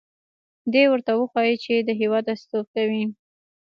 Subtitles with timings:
[0.73, 3.03] دې ورته وښيي چې د هېواد استازیتوب کوي.